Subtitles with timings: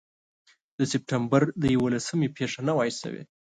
[0.77, 3.23] د سپټمبر د یوولسمې پېښه نه وای شوې.